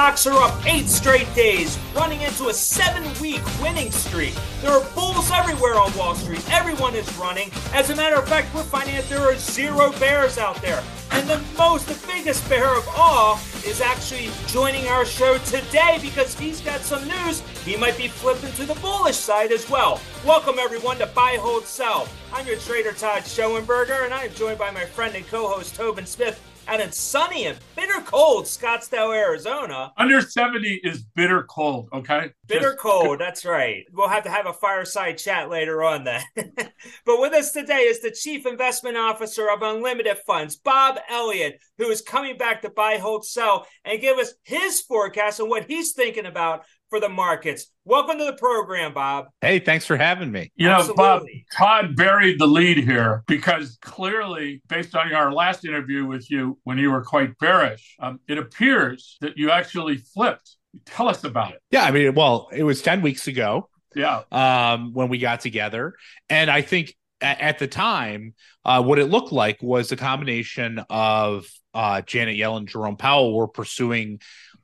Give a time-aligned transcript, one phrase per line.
[0.00, 4.34] stocks are up eight straight days, running into a seven week winning streak.
[4.62, 6.42] There are bulls everywhere on Wall Street.
[6.50, 7.50] Everyone is running.
[7.74, 10.82] As a matter of fact, we're finding that there are zero bears out there.
[11.10, 16.34] And the most, the biggest bear of all is actually joining our show today because
[16.38, 17.40] he's got some news.
[17.66, 20.00] He might be flipping to the bullish side as well.
[20.24, 22.08] Welcome, everyone, to Buy, Hold, Sell.
[22.32, 26.06] I'm your trader, Todd Schoenberger, and I'm joined by my friend and co host, Tobin
[26.06, 29.92] Smith out it's sunny and bitter cold Scottsdale, Arizona.
[29.96, 32.30] Under 70 is bitter cold, okay?
[32.46, 32.78] Bitter Just...
[32.78, 33.84] cold, that's right.
[33.92, 36.22] We'll have to have a fireside chat later on then.
[36.36, 41.88] but with us today is the Chief Investment Officer of Unlimited Funds, Bob Elliott, who
[41.88, 45.92] is coming back to buy, hold, sell, and give us his forecast and what he's
[45.92, 47.68] thinking about for the markets.
[47.84, 49.26] Welcome to the program, Bob.
[49.40, 50.52] Hey, thanks for having me.
[50.56, 51.22] You know, Bob,
[51.56, 56.78] Todd buried the lead here because clearly, based on our last interview with you when
[56.78, 60.56] you were quite bearish, um, it appears that you actually flipped.
[60.84, 61.62] Tell us about it.
[61.70, 63.68] Yeah, I mean, well, it was 10 weeks ago.
[63.94, 64.22] Yeah.
[64.30, 65.94] Um, when we got together.
[66.28, 70.80] And I think at, at the time, uh, what it looked like was a combination
[70.88, 74.20] of uh, Janet Yellen, Jerome Powell were pursuing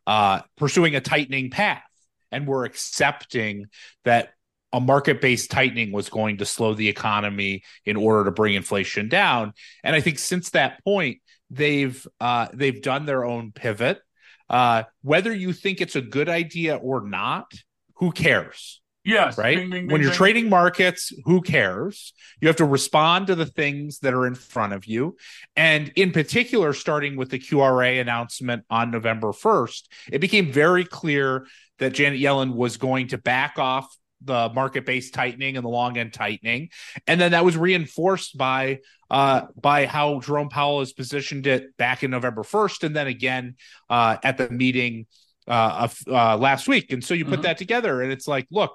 [0.06, 1.82] uh, pursuing a tightening path
[2.32, 3.66] and we were accepting
[4.04, 4.30] that
[4.72, 9.08] a market based tightening was going to slow the economy in order to bring inflation
[9.08, 9.52] down.
[9.82, 14.00] And I think since that point, they've uh, they've done their own pivot.
[14.48, 17.52] Uh, whether you think it's a good idea or not,
[17.96, 18.80] who cares?
[19.06, 19.38] Yes.
[19.38, 19.56] Right.
[19.56, 22.12] Bing, bing, when you're trading markets, who cares?
[22.40, 25.16] You have to respond to the things that are in front of you.
[25.54, 31.46] And in particular, starting with the QRA announcement on November 1st, it became very clear
[31.78, 36.12] that Janet Yellen was going to back off the market-based tightening and the long end
[36.12, 36.70] tightening,
[37.06, 42.02] and then that was reinforced by uh, by how Jerome Powell has positioned it back
[42.02, 43.56] in November first, and then again
[43.90, 45.06] uh, at the meeting
[45.46, 46.92] uh, of uh, last week.
[46.92, 47.42] And so you put mm-hmm.
[47.42, 48.74] that together, and it's like, look,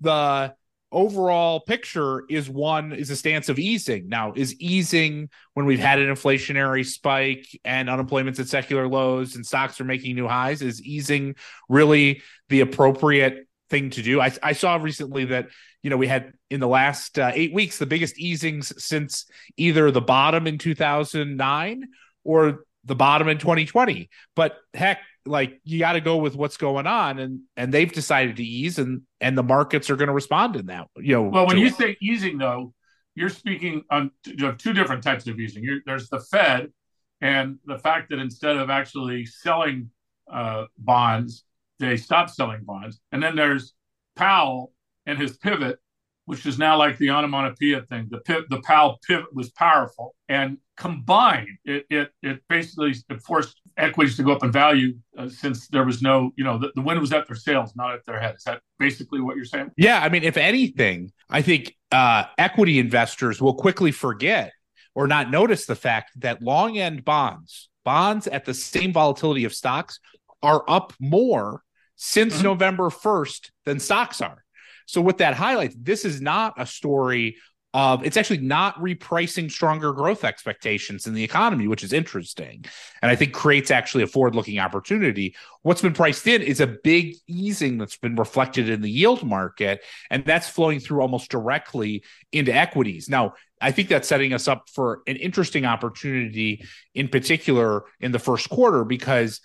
[0.00, 0.54] the
[0.92, 4.08] overall picture is one is a stance of easing.
[4.08, 9.44] Now, is easing when we've had an inflationary spike and unemployment's at secular lows and
[9.44, 10.62] stocks are making new highs?
[10.62, 11.34] Is easing
[11.68, 14.20] really the appropriate thing to do?
[14.20, 15.48] I, I saw recently that
[15.82, 19.26] you know we had in the last uh, eight weeks the biggest easings since
[19.56, 21.88] either the bottom in 2009
[22.24, 24.08] or the bottom in 2020.
[24.36, 28.36] But heck, like you got to go with what's going on and and they've decided
[28.36, 31.46] to ease and and the markets are going to respond in that you know well
[31.46, 31.74] when you it.
[31.74, 32.74] say easing though
[33.14, 36.72] you're speaking on you two different types of easing you're, there's the fed
[37.20, 39.90] and the fact that instead of actually selling
[40.30, 41.44] uh, bonds
[41.78, 43.74] they stopped selling bonds and then there's
[44.16, 44.72] powell
[45.06, 45.78] and his pivot
[46.24, 48.08] which is now like the onomatopoeia thing.
[48.10, 52.94] The pivot, the Powell pivot was powerful, and combined, it it, it basically
[53.24, 56.72] forced equities to go up in value uh, since there was no, you know, the,
[56.74, 58.34] the wind was at their sails, not at their head.
[58.36, 59.70] Is that basically what you're saying?
[59.76, 64.52] Yeah, I mean, if anything, I think uh, equity investors will quickly forget
[64.94, 69.54] or not notice the fact that long end bonds, bonds at the same volatility of
[69.54, 69.98] stocks,
[70.42, 71.62] are up more
[71.96, 72.44] since mm-hmm.
[72.44, 74.41] November 1st than stocks are.
[74.86, 77.36] So what that highlights, this is not a story
[77.74, 82.62] of it's actually not repricing stronger growth expectations in the economy, which is interesting.
[83.00, 85.34] And I think creates actually a forward-looking opportunity.
[85.62, 89.82] What's been priced in is a big easing that's been reflected in the yield market,
[90.10, 93.08] and that's flowing through almost directly into equities.
[93.08, 98.18] Now, I think that's setting us up for an interesting opportunity, in particular in the
[98.18, 99.40] first quarter, because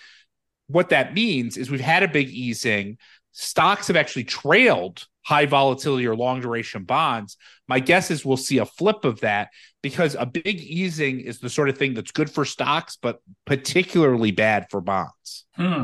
[0.67, 2.97] what that means is we've had a big easing.
[3.39, 7.37] Stocks have actually trailed high volatility or long duration bonds.
[7.67, 9.49] My guess is we'll see a flip of that
[9.83, 14.31] because a big easing is the sort of thing that's good for stocks, but particularly
[14.31, 15.45] bad for bonds.
[15.53, 15.83] Hmm.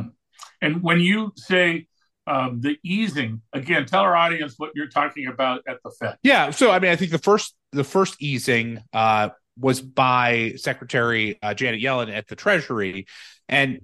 [0.63, 1.85] And when you say
[2.25, 6.17] um, the easing, again, tell our audience what you're talking about at the Fed.
[6.23, 6.49] Yeah.
[6.49, 11.53] So, I mean, I think the first the first easing uh, was by Secretary uh,
[11.53, 13.05] Janet Yellen at the Treasury,
[13.47, 13.81] and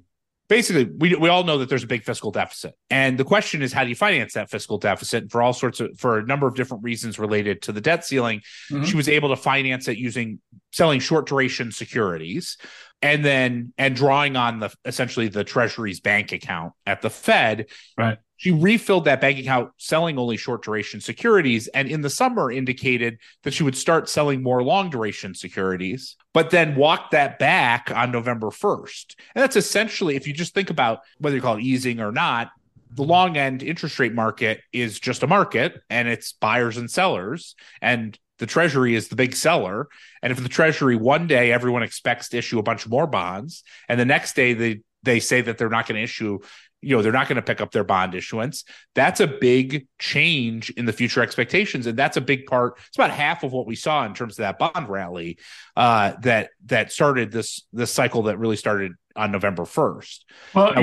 [0.50, 2.74] basically we, we all know that there's a big fiscal deficit.
[2.90, 5.32] And the question is how do you finance that fiscal deficit?
[5.32, 8.42] For all sorts of for a number of different reasons related to the debt ceiling
[8.70, 8.84] mm-hmm.
[8.84, 10.40] she was able to finance it using
[10.72, 12.58] selling short duration securities
[13.02, 17.68] and then and drawing on the essentially the treasury's bank account at the fed
[17.98, 18.18] right.
[18.38, 23.18] she refilled that bank account selling only short duration securities and in the summer indicated
[23.44, 28.12] that she would start selling more long duration securities but then walked that back on
[28.12, 32.00] november 1st and that's essentially if you just think about whether you call it easing
[32.00, 32.52] or not
[32.92, 37.56] the long end interest rate market is just a market and it's buyers and sellers
[37.82, 39.88] and the treasury is the big seller.
[40.24, 44.00] And if the treasury one day everyone expects to issue a bunch more bonds and
[44.00, 46.40] the next day they they say that they're not going to issue
[46.82, 48.64] you know they're not going to pick up their bond issuance
[48.96, 51.86] that's a big change in the future expectations.
[51.88, 54.44] And that's a big part it's about half of what we saw in terms of
[54.44, 55.38] that bond rally
[55.76, 60.20] uh, that that started this this cycle that really started on november 1st
[60.54, 60.74] well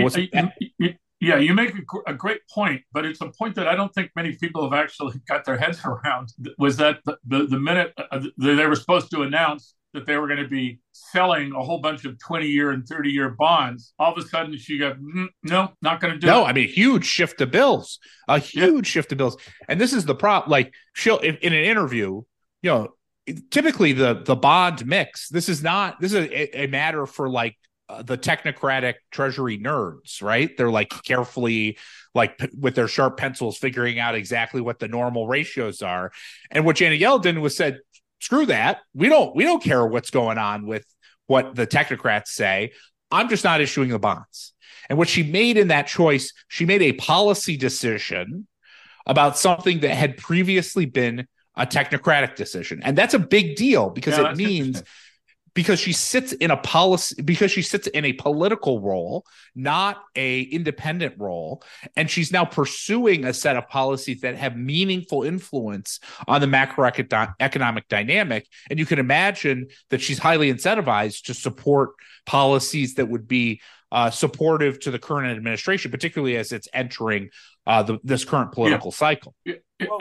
[1.21, 4.11] yeah, you make a, a, great point, but it's a point that I don't think
[4.15, 6.33] many people have actually got their heads around.
[6.59, 10.27] Was that the, the, the minute uh, they were supposed to announce that they were
[10.27, 13.95] going to be selling a whole bunch of 20 year and 30 year bonds.
[13.99, 16.49] All of a sudden, she got, mm, no, not going to do no, it.
[16.49, 17.99] I mean, huge shift to bills,
[18.29, 19.39] a huge shift to bills.
[19.69, 20.49] And this is the prop.
[20.49, 22.23] Like, she'll, in, in an interview,
[22.63, 22.89] you know,
[23.51, 27.57] typically the the bond mix this is not this is a, a matter for like
[27.89, 31.79] uh, the technocratic treasury nerds right they're like carefully
[32.15, 36.11] like p- with their sharp pencils figuring out exactly what the normal ratios are
[36.51, 37.79] and what janet yellen did was said
[38.21, 38.81] screw that.
[38.95, 40.85] We don't we don't care what's going on with
[41.27, 42.73] what the technocrats say.
[43.11, 44.53] I'm just not issuing the bonds.
[44.89, 48.47] And what she made in that choice, she made a policy decision
[49.07, 52.81] about something that had previously been a technocratic decision.
[52.83, 54.83] And that's a big deal because it means
[55.57, 59.25] because she sits in a policy because she sits in a political role
[59.57, 61.63] not a independent role.
[61.97, 65.99] And she's now pursuing a set of policies that have meaningful influence
[66.29, 68.47] on the macroeconomic dynamic.
[68.71, 71.91] And you can imagine that she's highly incentivized to support
[72.27, 73.61] policies that would be
[73.91, 77.31] uh, supportive to the current administration particularly as it's entering
[77.67, 78.97] uh, the, this current political yeah.
[78.97, 79.35] cycle.
[79.45, 79.55] Yeah,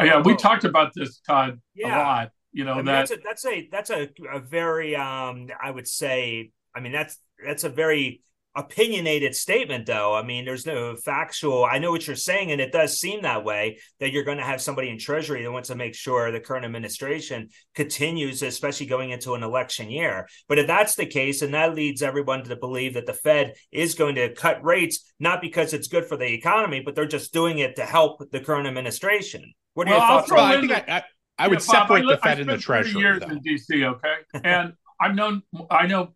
[0.04, 1.88] yeah we talked about this todd yeah.
[1.88, 4.96] a lot you know I mean, that that's a that's a that's a, a very
[4.96, 8.22] um I would say I mean that's that's a very
[8.56, 10.16] opinionated statement though.
[10.16, 13.44] I mean there's no factual i know what you're saying and it does seem that
[13.44, 16.40] way that you're going to have somebody in treasury that wants to make sure the
[16.40, 20.26] current administration continues especially going into an election year.
[20.48, 23.96] But if that's the case and that leads everyone to believe that the fed is
[23.96, 27.60] going to cut rates not because it's good for the economy but they're just doing
[27.60, 29.52] it to help the current administration.
[29.74, 31.04] What are well, your thoughts I think I,
[31.38, 33.02] I would yeah, separate Bob, the Fed and the Treasury.
[33.02, 33.28] Years though.
[33.28, 36.14] in DC, okay, and I've known I know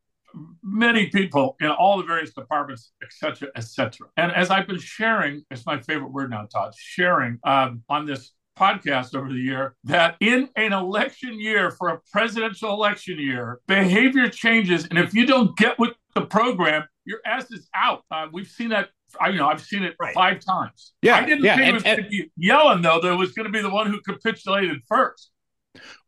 [0.63, 4.07] many people in all the various departments, et cetera, et cetera.
[4.17, 8.33] And as I've been sharing, it's my favorite word now, Todd, sharing um, on this
[8.57, 14.29] podcast over the year that in an election year for a presidential election year, behavior
[14.29, 14.85] changes.
[14.85, 18.03] And if you don't get with the program, your ass is out.
[18.11, 18.89] Uh, we've seen that
[19.19, 20.13] I you know I've seen it right.
[20.13, 20.93] five times.
[21.01, 23.31] Yeah, I didn't yeah, think and, it was going to be Yellen though that was
[23.33, 25.31] going to be the one who capitulated first.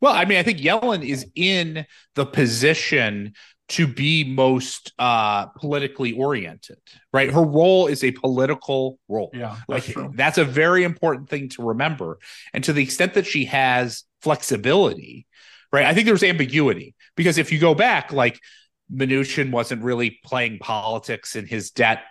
[0.00, 3.34] Well, I mean, I think Yellen is in the position
[3.68, 6.78] to be most uh, politically oriented,
[7.12, 7.30] right?
[7.30, 9.30] Her role is a political role.
[9.32, 10.12] Yeah, that's like true.
[10.14, 12.18] that's a very important thing to remember.
[12.52, 15.26] And to the extent that she has flexibility,
[15.72, 15.86] right?
[15.86, 18.38] I think there's ambiguity because if you go back, like
[18.92, 22.02] Mnuchin wasn't really playing politics in his debt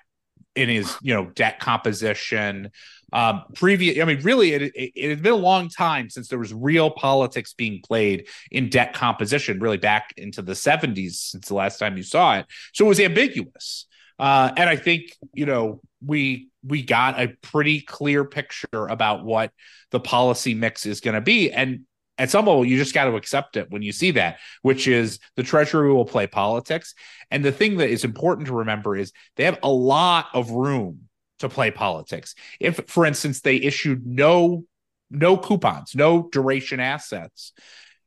[0.55, 2.71] in his you know debt composition.
[3.13, 6.39] Um previous i mean really it, it, it had been a long time since there
[6.39, 11.55] was real politics being played in debt composition really back into the 70s since the
[11.55, 12.45] last time you saw it.
[12.73, 13.85] So it was ambiguous.
[14.17, 19.51] Uh and i think you know we we got a pretty clear picture about what
[19.91, 21.51] the policy mix is going to be.
[21.51, 21.81] And
[22.21, 25.19] at some level you just got to accept it when you see that which is
[25.35, 26.93] the treasury will play politics.
[27.31, 31.09] And the thing that is important to remember is they have a lot of room
[31.39, 32.35] to play politics.
[32.59, 34.65] If for instance they issued no
[35.09, 37.53] no coupons no duration assets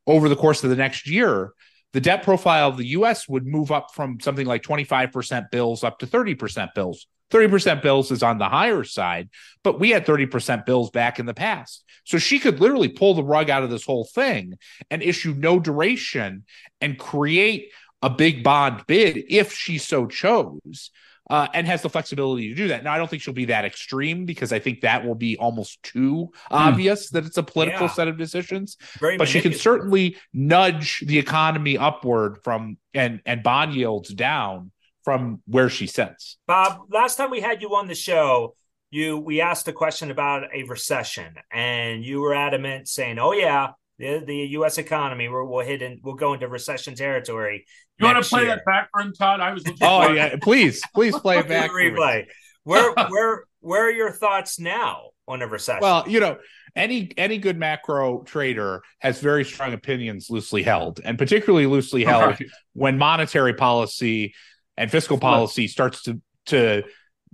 [0.07, 1.51] over the course of the next year
[1.91, 5.99] the debt profile of the US would move up from something like 25% bills up
[5.99, 9.29] to 30% bills 30% bills is on the higher side,
[9.63, 11.83] but we had 30% bills back in the past.
[12.03, 14.57] So she could literally pull the rug out of this whole thing
[14.91, 16.45] and issue no duration
[16.79, 20.91] and create a big bond bid if she so chose.
[21.27, 22.83] Uh, and has the flexibility to do that.
[22.83, 25.81] Now, I don't think she'll be that extreme because I think that will be almost
[25.81, 26.31] too mm.
[26.51, 27.93] obvious that it's a political yeah.
[27.93, 28.77] set of decisions.
[28.99, 34.69] Very but she can certainly nudge the economy upward from and and bond yields down
[35.05, 36.37] from where she sits.
[36.47, 38.55] Bob, last time we had you on the show,
[38.89, 43.69] you we asked a question about a recession, and you were adamant saying, "Oh yeah,
[43.99, 44.77] the, the U.S.
[44.77, 47.65] economy we're, we'll hit in, we'll go into recession territory."
[47.99, 48.55] You want to play year.
[48.55, 49.39] that back for him, Todd?
[49.39, 49.63] I was.
[49.81, 51.71] oh yeah, please, please play it back.
[51.71, 52.25] Replay.
[52.63, 55.81] Where where where are your thoughts now on a recession?
[55.81, 56.37] Well, you know,
[56.75, 62.39] any any good macro trader has very strong opinions loosely held and particularly loosely held
[62.39, 62.49] right.
[62.73, 64.33] when monetary policy
[64.77, 66.83] and fiscal policy starts to to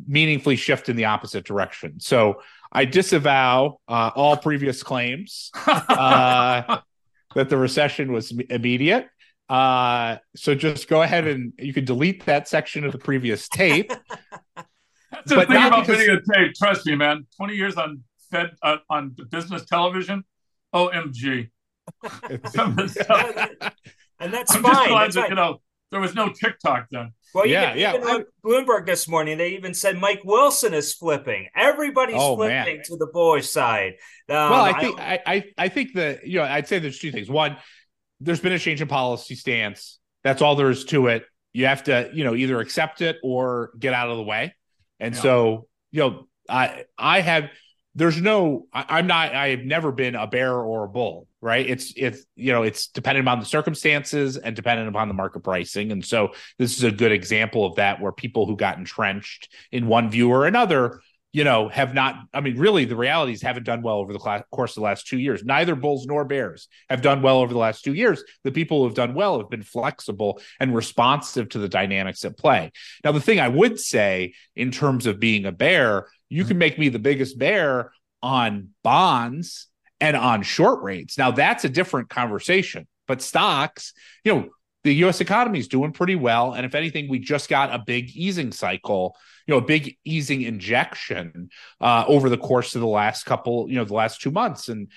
[0.08, 2.00] meaningfully shift in the opposite direction.
[2.00, 6.78] So I disavow uh, all previous claims uh,
[7.36, 9.08] that the recession was immediate.
[9.50, 13.92] Uh, so just go ahead and you can delete that section of the previous tape.
[15.12, 16.54] That's the thing about because- videotape.
[16.56, 17.28] Trust me, man.
[17.36, 20.24] Twenty years on Fed uh, on business television.
[20.74, 21.50] OMG.
[22.52, 23.74] Some of the stuff.
[24.22, 24.88] and that's I'm just fine.
[24.88, 25.30] glad That's that fine.
[25.32, 27.14] you know there was no TikTok then.
[27.34, 27.96] Well, Yeah, even, yeah.
[27.96, 31.48] even on Bloomberg this morning, they even said Mike Wilson is flipping.
[31.56, 32.64] Everybody's Oh, man.
[32.66, 33.94] flipping to the bullish side.
[34.30, 37.00] Um, well, I I think I, I I think that you know I'd say there's
[37.00, 37.30] two things.
[37.30, 37.58] One,
[38.20, 40.00] there's been a change in policy stance.
[40.24, 41.26] That's all there is to it.
[41.54, 44.56] You have to you know either accept it or get out of the way.
[45.00, 45.22] And Yeah.
[45.22, 47.50] so you know I I have
[47.96, 51.28] there's no I, I'm not I have never been a bear or a bull.
[51.44, 51.68] Right.
[51.68, 55.92] It's it's you know it's dependent upon the circumstances and dependent upon the market pricing.
[55.92, 59.88] And so this is a good example of that where people who got entrenched in
[59.88, 61.02] one view or another
[61.34, 64.44] you know, have not, I mean, really, the realities haven't done well over the cla-
[64.52, 65.44] course of the last two years.
[65.44, 68.22] Neither Bulls nor Bears have done well over the last two years.
[68.44, 72.38] The people who have done well have been flexible and responsive to the dynamics at
[72.38, 72.72] play.
[73.04, 76.80] Now, the thing I would say in terms of being a bear, you can make
[76.80, 77.92] me the biggest bear
[78.24, 79.68] on bonds
[80.00, 81.18] and on short rates.
[81.18, 82.88] Now, that's a different conversation.
[83.06, 83.92] But stocks,
[84.24, 84.50] you know,
[84.86, 86.54] the US economy is doing pretty well.
[86.54, 90.44] And if anything, we just got a big easing cycle, you know, a big easing
[90.44, 91.50] injection
[91.82, 94.70] uh, over the course of the last couple, you know, the last two months.
[94.70, 94.90] And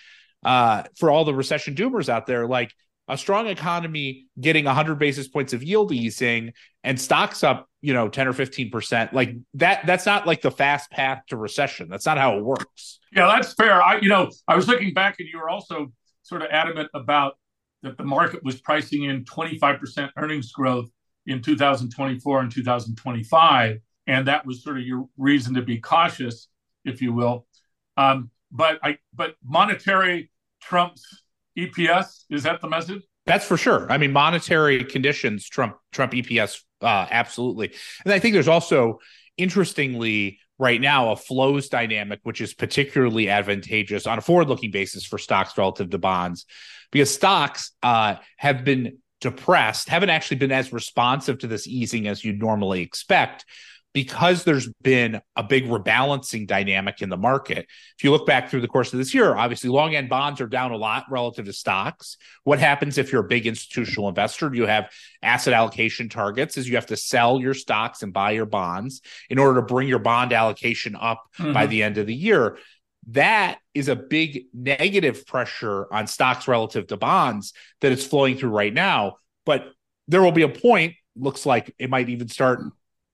[0.45, 2.73] uh, for all the recession doomers out there, like
[3.09, 8.09] a strong economy getting 100 basis points of yield easing and stocks up, you know,
[8.09, 11.89] 10 or 15%, like that, that's not like the fast path to recession.
[11.89, 12.99] That's not how it works.
[13.15, 13.83] Yeah, that's fair.
[13.83, 15.93] I, you know, I was looking back, and you were also
[16.23, 17.35] sort of adamant about
[17.83, 20.89] that the market was pricing in 25% earnings growth
[21.27, 26.49] in 2024 and 2025, and that was sort of your reason to be cautious,
[26.85, 27.47] if you will.
[27.97, 30.31] Um, but I, but monetary
[30.61, 31.24] trumps
[31.57, 32.25] EPS.
[32.31, 33.03] Is that the message?
[33.27, 33.91] That's for sure.
[33.91, 37.73] I mean, monetary conditions trump Trump EPS uh, absolutely,
[38.05, 39.01] and I think there's also
[39.37, 45.19] interestingly right now a flows dynamic which is particularly advantageous on a forward-looking basis for
[45.19, 46.47] stocks relative to bonds
[46.93, 52.25] because stocks uh, have been depressed, haven't actually been as responsive to this easing as
[52.25, 53.45] you'd normally expect
[53.95, 57.67] because there's been a big rebalancing dynamic in the market.
[57.97, 60.49] If you look back through the course of this year, obviously long end bonds are
[60.49, 62.17] down a lot relative to stocks.
[62.43, 64.53] What happens if you're a big institutional investor?
[64.53, 64.91] You have
[65.23, 69.39] asset allocation targets is you have to sell your stocks and buy your bonds in
[69.39, 71.53] order to bring your bond allocation up Mm-hmm.
[71.53, 72.59] by the end of the year.
[73.09, 78.51] That is a big negative pressure on stocks relative to bonds that it's flowing through
[78.51, 79.17] right now.
[79.45, 79.67] But
[80.09, 82.61] there will be a point, looks like it might even start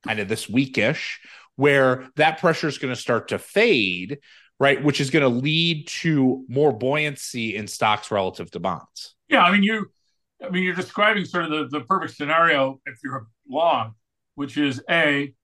[0.06, 1.18] kind of this weekish,
[1.56, 4.18] where that pressure is going to start to fade,
[4.58, 4.82] right?
[4.82, 9.14] Which is going to lead to more buoyancy in stocks relative to bonds.
[9.28, 9.90] Yeah, I mean you,
[10.44, 13.94] I mean you're describing sort of the, the perfect scenario if you're long,
[14.34, 15.34] which is a,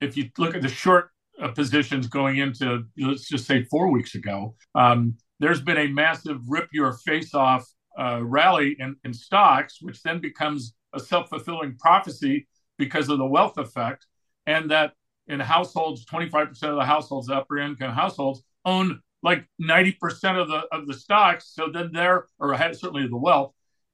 [0.00, 1.10] if you look at the short
[1.40, 6.40] uh, positions going into let's just say four weeks ago, um, there's been a massive
[6.48, 7.64] rip your face off
[7.98, 12.46] uh, rally in, in stocks, which then becomes a self fulfilling prophecy
[12.78, 14.06] because of the wealth effect,
[14.46, 14.92] and that
[15.26, 20.86] in households, 25% of the households, upper income households, own like 90% of the of
[20.86, 21.52] the stocks.
[21.52, 23.52] So then they're or certainly the wealth.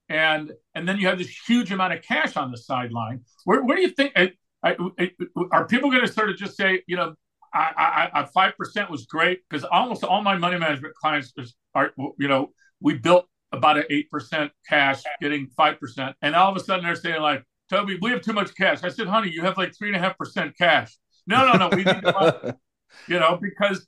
[0.09, 3.23] And and then you have this huge amount of cash on the sideline.
[3.45, 4.77] Where, where do you think I,
[5.53, 7.15] are people going to sort of just say, you know,
[7.53, 11.33] I five percent was great because almost all my money management clients
[11.75, 12.51] are, you know,
[12.81, 16.85] we built about an eight percent cash, getting five percent, and all of a sudden
[16.85, 18.83] they're saying like, Toby, we have too much cash.
[18.83, 20.97] I said, honey, you have like three and a half percent cash.
[21.27, 22.57] No, no, no, we need to,
[23.09, 23.87] you know, because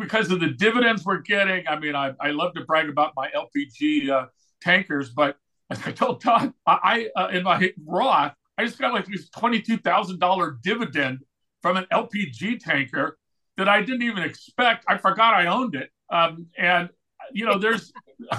[0.00, 1.66] because of the dividends we're getting.
[1.66, 4.26] I mean, I, I love to brag about my LPG uh,
[4.60, 5.36] tankers, but
[5.70, 9.28] as I told Todd, I, I uh, in my Roth, I just got like this
[9.30, 11.20] twenty two thousand dollar dividend
[11.62, 13.18] from an LPG tanker
[13.56, 14.84] that I didn't even expect.
[14.88, 16.90] I forgot I owned it, um, and
[17.32, 17.92] you know, there's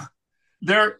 [0.62, 1.00] there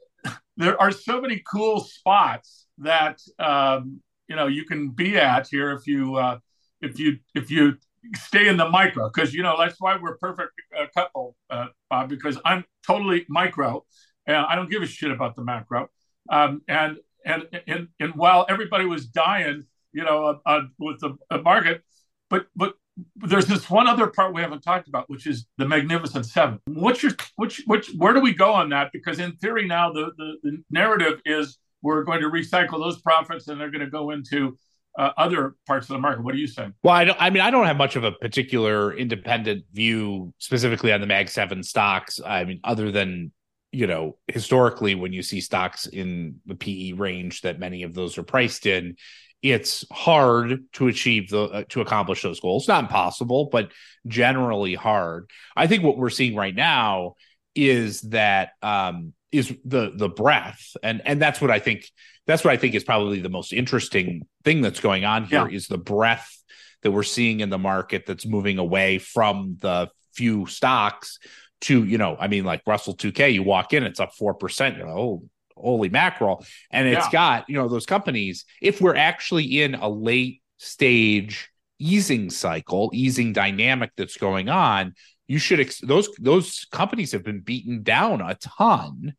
[0.58, 5.72] there are so many cool spots that um, you know you can be at here
[5.72, 6.40] if you uh,
[6.82, 7.78] if you if you
[8.16, 12.10] stay in the micro because you know that's why we're perfect uh, couple uh, Bob
[12.10, 13.84] because I'm totally micro
[14.26, 15.90] and I don't give a shit about the macro
[16.30, 21.84] um, and and and and while everybody was dying you know uh, with the market
[22.30, 22.76] but but
[23.16, 26.60] there's this one other part we haven't talked about, which is the Magnificent Seven.
[26.66, 28.92] What's your which which where do we go on that?
[28.92, 33.48] Because in theory now the the, the narrative is we're going to recycle those profits
[33.48, 34.58] and they're going to go into
[34.98, 36.24] uh, other parts of the market.
[36.24, 36.70] What do you say?
[36.84, 41.02] Well, I, I mean, I don't have much of a particular independent view specifically on
[41.02, 42.20] the Mag Seven stocks.
[42.26, 43.32] I mean, other than
[43.72, 48.18] you know, historically, when you see stocks in the PE range that many of those
[48.18, 48.96] are priced in,
[49.42, 52.68] it's hard to achieve the uh, to accomplish those goals.
[52.68, 53.72] Not impossible, but
[54.08, 55.30] generally hard.
[55.56, 57.16] I think what we're seeing right now
[57.58, 61.90] is that um, is the the breadth, and and that's what I think.
[62.26, 65.56] That's what I think is probably the most interesting thing that's going on here yeah.
[65.56, 66.44] is the breadth
[66.84, 71.20] that we're seeing in the market that's moving away from the few stocks
[71.62, 74.86] to you know i mean like russell 2k you walk in it's up 4% you
[74.86, 75.24] know oh,
[75.56, 77.12] holy mackerel and it's yeah.
[77.12, 81.50] got you know those companies if we're actually in a late stage
[81.80, 84.94] easing cycle easing dynamic that's going on
[85.28, 89.14] you should ex- those those companies have been beaten down a ton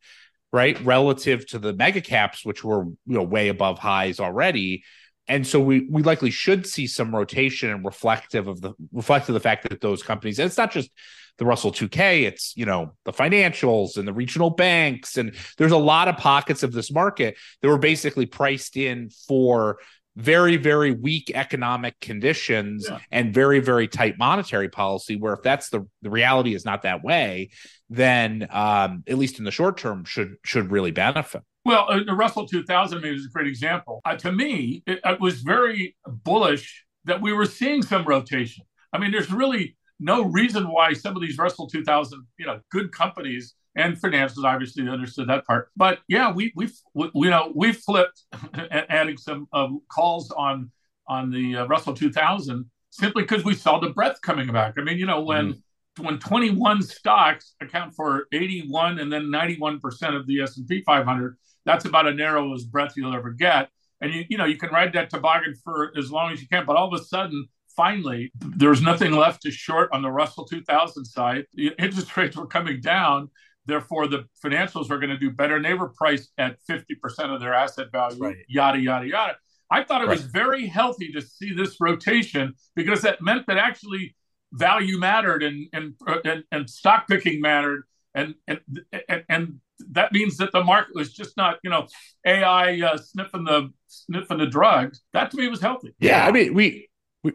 [0.51, 4.83] right relative to the mega caps which were you know way above highs already.
[5.27, 9.35] And so we we likely should see some rotation and reflective of the reflective of
[9.35, 10.89] the fact that those companies and it's not just
[11.37, 15.77] the Russell 2K, it's you know the financials and the regional banks, and there's a
[15.77, 19.79] lot of pockets of this market that were basically priced in for
[20.19, 22.99] very very weak economic conditions yeah.
[23.11, 27.03] and very very tight monetary policy where if that's the the reality is not that
[27.03, 27.49] way
[27.89, 32.13] then um at least in the short term should should really benefit well, uh, the
[32.13, 34.01] Russell 2000 maybe is a great example.
[34.05, 38.65] Uh, to me, it, it, was very bullish that we were seeing some rotation.
[38.93, 42.91] I mean, there's really no reason why some of these Russell 2000, you know, good
[42.91, 45.69] companies and finances obviously understood that part.
[45.75, 48.23] But yeah, we we, we you know we flipped,
[48.71, 50.71] adding some uh, calls on
[51.07, 54.75] on the uh, Russell 2000 simply because we saw the breadth coming back.
[54.77, 55.61] I mean, you know, when mm
[55.97, 59.81] when 21 stocks account for 81 and then 91%
[60.15, 63.69] of the S&P 500, that's about as narrow as breadth you'll ever get.
[64.01, 66.65] And you, you know, you can ride that toboggan for as long as you can,
[66.65, 70.45] but all of a sudden, finally, there was nothing left to short on the Russell
[70.45, 71.45] 2000 side.
[71.53, 73.29] The interest rates were coming down.
[73.69, 75.55] Therefore, the financials are going to do better.
[75.55, 78.35] And they were priced at 50% of their asset value, right.
[78.47, 79.35] yada, yada, yada.
[79.71, 80.17] I thought it right.
[80.17, 84.15] was very healthy to see this rotation because that meant that actually
[84.51, 85.93] value mattered and and
[86.25, 87.83] and, and stock picking mattered
[88.15, 88.59] and, and
[89.07, 89.59] and and
[89.91, 91.87] that means that the market was just not, you know,
[92.25, 95.01] AI uh, sniffing the sniffing the drugs.
[95.13, 95.93] That to me was healthy.
[95.99, 96.89] Yeah, I mean, we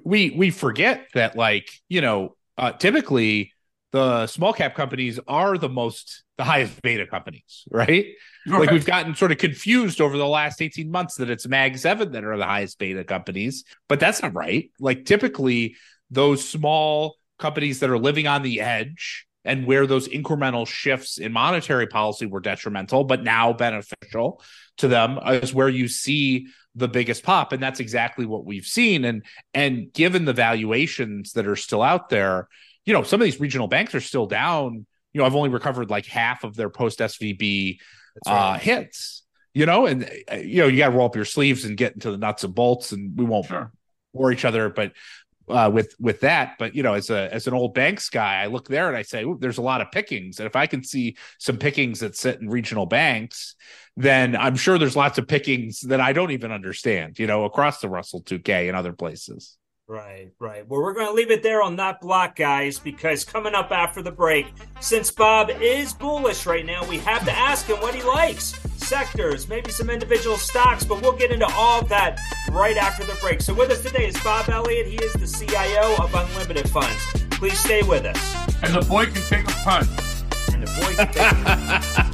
[0.05, 3.53] we we forget that, like, you know, uh, typically
[3.95, 8.07] the small cap companies are the most the highest beta companies, right?
[8.45, 8.59] right?
[8.59, 12.11] Like we've gotten sort of confused over the last 18 months that it's Mag 7
[12.11, 14.69] that are the highest beta companies, but that's not right.
[14.81, 15.77] Like typically
[16.11, 21.33] those small companies that are living on the edge and where those incremental shifts in
[21.33, 24.43] monetary policy were detrimental, but now beneficial
[24.79, 27.53] to them is where you see the biggest pop.
[27.53, 29.05] And that's exactly what we've seen.
[29.05, 32.49] And and given the valuations that are still out there,
[32.85, 34.87] you know, some of these regional banks are still down.
[35.13, 37.79] You know, I've only recovered like half of their post SVB
[38.27, 38.33] right.
[38.33, 39.23] uh, hits.
[39.53, 41.95] You know, and uh, you know, you got to roll up your sleeves and get
[41.95, 43.73] into the nuts and bolts, and we won't sure.
[44.13, 44.69] bore each other.
[44.69, 44.93] But
[45.49, 46.57] uh, with with that.
[46.59, 49.03] But you know, as a as an old banks guy, I look there and I
[49.03, 52.41] say, there's a lot of pickings, and if I can see some pickings that sit
[52.41, 53.55] in regional banks,
[53.97, 57.19] then I'm sure there's lots of pickings that I don't even understand.
[57.19, 59.57] You know, across the Russell 2K and other places.
[59.87, 60.67] Right, right.
[60.67, 64.01] Well, we're going to leave it there on that block, guys, because coming up after
[64.01, 64.47] the break,
[64.81, 69.47] since Bob is bullish right now, we have to ask him what he likes sectors,
[69.47, 72.19] maybe some individual stocks, but we'll get into all of that
[72.51, 73.43] right after the break.
[73.43, 74.87] So, with us today is Bob Elliott.
[74.87, 77.03] He is the CIO of Unlimited Funds.
[77.33, 78.63] Please stay with us.
[78.63, 79.89] And the boy can take a punt.
[80.53, 82.14] And the boy can take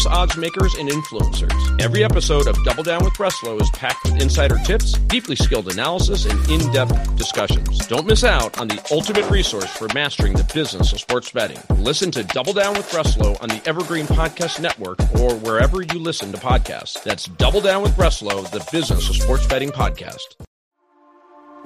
[0.00, 1.80] famous odds makers and influencers.
[1.80, 6.26] Every episode of Double Down with Breslow is packed with insider tips, deeply skilled analysis,
[6.26, 7.86] and in-depth discussions.
[7.86, 11.58] Don't miss out on the ultimate resource for mastering the business of sports betting.
[11.76, 16.32] Listen to Double Down with Breslow on the Evergreen Podcast Network or wherever you listen
[16.32, 17.02] to podcasts.
[17.02, 20.36] That's Double Down with Breslow, the business of sports betting podcast.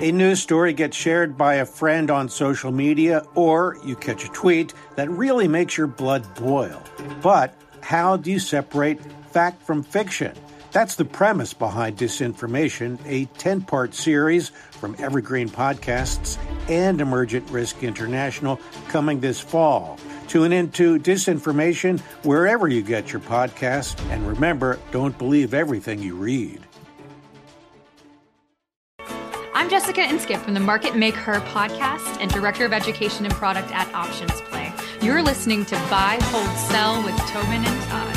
[0.00, 4.28] A news story gets shared by a friend on social media, or you catch a
[4.30, 6.82] tweet that really makes your blood boil.
[7.22, 8.98] But how do you separate
[9.30, 10.34] fact from fiction?
[10.72, 17.84] That's the premise behind Disinformation, a 10 part series from Evergreen Podcasts and Emergent Risk
[17.84, 19.98] International coming this fall.
[20.26, 26.60] Tune into Disinformation wherever you get your podcasts, and remember, don't believe everything you read.
[29.54, 33.70] I'm Jessica Inskip from the Market Make Her podcast and Director of Education and Product
[33.72, 34.63] at Options Play.
[35.04, 38.14] You're listening to Buy, Hold, Sell with Tobin and Todd.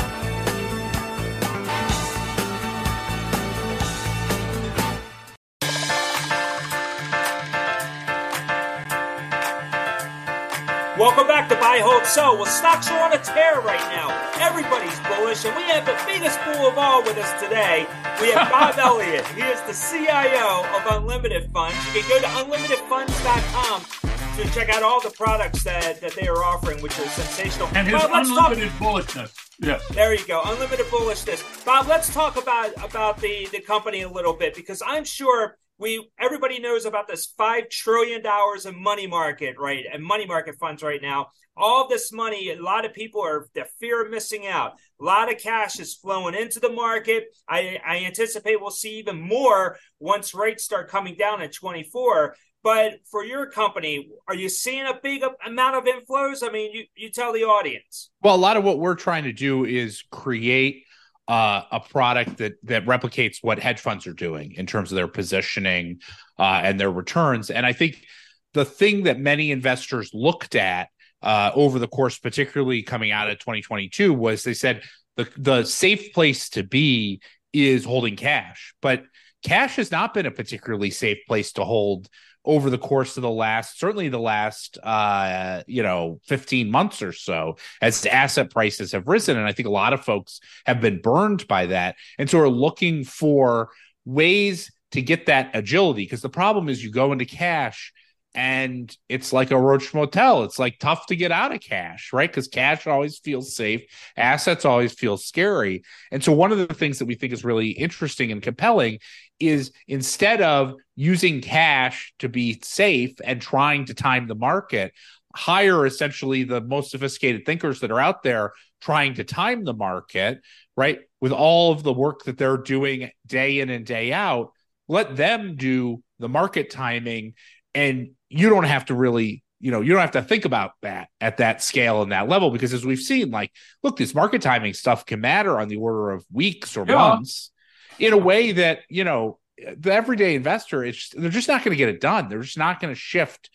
[10.98, 12.36] Welcome back to Buy, Hold, Sell.
[12.36, 14.08] Well, stocks are on a tear right now.
[14.40, 17.86] Everybody's bullish, and we have the biggest fool of all with us today.
[18.18, 19.26] We have Bob Elliott.
[19.36, 21.76] He is the CIO of Unlimited Funds.
[21.94, 24.07] You can go to unlimitedfunds.com
[24.38, 27.68] to check out all the products that, that they are offering, which are sensational.
[27.74, 28.78] And his Bob, unlimited talk...
[28.78, 29.34] bullishness.
[29.58, 29.84] Yes.
[29.88, 30.42] There you go.
[30.44, 31.64] Unlimited bullishness.
[31.64, 36.08] Bob, let's talk about about the, the company a little bit because I'm sure we
[36.20, 39.84] everybody knows about this five trillion dollars in money market, right?
[39.92, 41.28] And money market funds right now.
[41.56, 44.74] All this money, a lot of people are the fear of missing out.
[45.00, 47.24] A lot of cash is flowing into the market.
[47.48, 52.36] I, I anticipate we'll see even more once rates start coming down at 24.
[52.68, 56.46] But for your company, are you seeing a big amount of inflows?
[56.46, 58.10] I mean, you, you tell the audience.
[58.22, 60.84] Well, a lot of what we're trying to do is create
[61.28, 65.08] uh, a product that that replicates what hedge funds are doing in terms of their
[65.08, 66.00] positioning
[66.38, 67.48] uh, and their returns.
[67.48, 68.04] And I think
[68.52, 70.90] the thing that many investors looked at
[71.22, 74.82] uh, over the course, particularly coming out of 2022, was they said
[75.16, 79.04] the the safe place to be is holding cash, but
[79.42, 82.10] cash has not been a particularly safe place to hold
[82.44, 87.12] over the course of the last certainly the last uh you know 15 months or
[87.12, 89.36] so as asset prices have risen.
[89.36, 92.48] And i think a lot of folks have been burned by that and so are
[92.48, 93.70] looking for
[94.04, 96.02] ways to get that agility.
[96.02, 97.92] Because the problem is you go into cash
[98.34, 100.44] and it's like a roach motel.
[100.44, 102.30] It's like tough to get out of cash right?
[102.30, 103.82] Because cash always feels safe.
[104.16, 105.82] Assets always feel scary.
[106.10, 108.98] And so one of the things that we think is really interesting and compelling
[109.40, 114.92] is instead of using cash to be safe and trying to time the market,
[115.32, 120.40] hire essentially the most sophisticated thinkers that are out there trying to time the market,
[120.76, 120.98] right?
[121.20, 124.50] With all of the work that they're doing day in and day out,
[124.88, 127.34] let them do the market timing
[127.74, 131.08] and you don't have to really you know you don't have to think about that
[131.20, 134.72] at that scale and that level because as we've seen like look this market timing
[134.72, 136.94] stuff can matter on the order of weeks or yeah.
[136.94, 137.50] months
[137.98, 139.38] in a way that you know
[139.76, 142.28] the everyday investor is they're just not going to get it done.
[142.28, 143.50] They're just not going to shift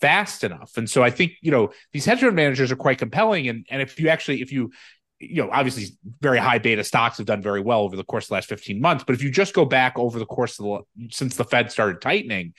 [0.00, 0.72] fast enough.
[0.76, 3.48] And so I think you know these hedge fund managers are quite compelling.
[3.48, 4.72] And and if you actually if you
[5.20, 8.28] you know obviously very high beta stocks have done very well over the course of
[8.28, 11.08] the last 15 months but if you just go back over the course of the
[11.10, 12.52] since the fed started tightening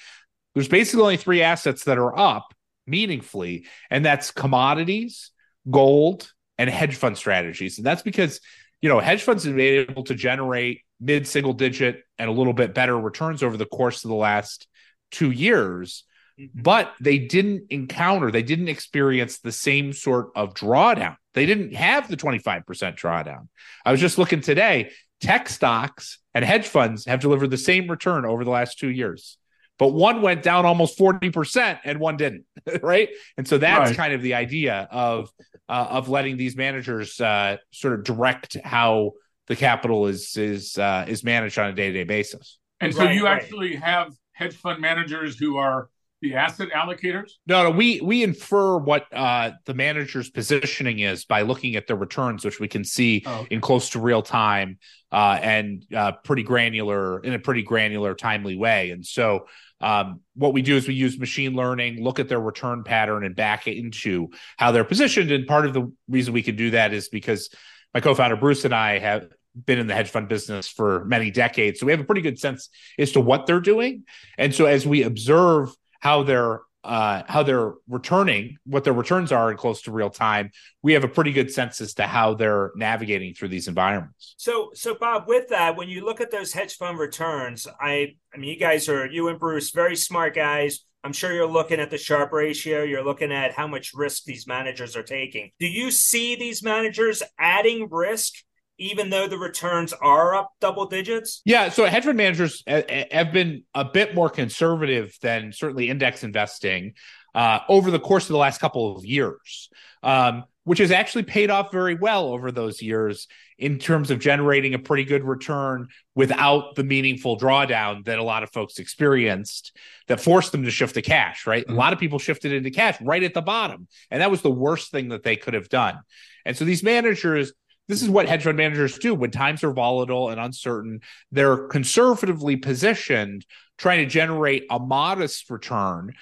[0.54, 2.54] there's basically only three assets that are up
[2.88, 5.32] meaningfully and that's commodities
[5.70, 8.40] gold and hedge fund strategies and that's because
[8.82, 12.54] you know hedge funds have been able to generate mid single digit and a little
[12.54, 14.68] bit better returns over the course of the last
[15.12, 16.04] two years.
[16.40, 16.62] Mm-hmm.
[16.62, 21.16] But they didn't encounter, they didn't experience the same sort of drawdown.
[21.34, 23.48] They didn't have the 25% drawdown.
[23.86, 28.26] I was just looking today, tech stocks and hedge funds have delivered the same return
[28.26, 29.38] over the last two years.
[29.78, 32.46] But one went down almost 40% and one didn't,
[32.82, 33.10] right?
[33.38, 33.98] And so that's right.
[33.98, 35.30] kind of the idea of
[35.68, 39.14] uh, of letting these managers uh, sort of direct how
[39.48, 42.60] the capital is is uh, is managed on a day to day basis.
[42.80, 43.42] And so right, you right.
[43.42, 45.90] actually have hedge fund managers who are
[46.22, 47.32] the asset allocators?
[47.46, 51.96] No, no, we we infer what uh, the manager's positioning is by looking at their
[51.96, 53.46] returns, which we can see oh.
[53.50, 54.80] in close to real time
[55.12, 58.92] uh, and uh, pretty granular in a pretty granular, timely way.
[58.92, 59.48] And so,
[59.82, 63.36] um, what we do is we use machine learning, look at their return pattern, and
[63.36, 65.32] back into how they're positioned.
[65.32, 67.50] And part of the reason we can do that is because
[67.96, 71.80] my co-founder Bruce and I have been in the hedge fund business for many decades.
[71.80, 74.04] So we have a pretty good sense as to what they're doing.
[74.38, 79.50] And so as we observe how they're uh, how they're returning, what their returns are
[79.50, 80.52] in close to real time,
[80.84, 84.36] we have a pretty good sense as to how they're navigating through these environments.
[84.38, 88.38] So, so Bob, with that, when you look at those hedge fund returns, I, I
[88.38, 90.82] mean, you guys are you and Bruce, very smart guys.
[91.06, 92.82] I'm sure you're looking at the Sharpe ratio.
[92.82, 95.52] You're looking at how much risk these managers are taking.
[95.60, 98.34] Do you see these managers adding risk
[98.80, 101.44] even though the returns are up double digits?
[101.46, 105.90] Yeah, so hedge fund managers eh, eh, have been a bit more conservative than certainly
[105.90, 106.96] index investing
[107.36, 109.70] uh, over the course of the last couple of years,
[110.02, 114.74] um, which has actually paid off very well over those years in terms of generating
[114.74, 120.20] a pretty good return without the meaningful drawdown that a lot of folks experienced that
[120.20, 121.64] forced them to shift to cash, right?
[121.64, 121.76] Mm-hmm.
[121.76, 123.88] A lot of people shifted into cash right at the bottom.
[124.10, 126.00] And that was the worst thing that they could have done.
[126.46, 127.54] And so these managers
[127.88, 131.02] this is what hedge fund managers do when times are volatile and uncertain.
[131.32, 133.46] They're conservatively positioned,
[133.78, 136.14] trying to generate a modest return